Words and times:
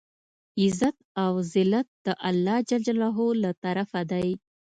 عزت 0.61 0.97
او 1.23 1.33
زلت 1.53 1.87
د 2.05 2.07
الله 2.29 2.57
ج 2.69 2.71
له 3.43 3.51
طرفه 3.63 4.01
دی. 4.11 4.27